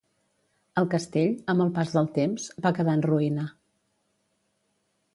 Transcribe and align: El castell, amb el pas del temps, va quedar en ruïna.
El 0.81 0.89
castell, 0.93 1.35
amb 1.53 1.67
el 1.67 1.71
pas 1.77 1.93
del 1.99 2.11
temps, 2.17 2.49
va 2.67 2.75
quedar 2.81 2.99
en 3.01 3.07
ruïna. 3.09 3.49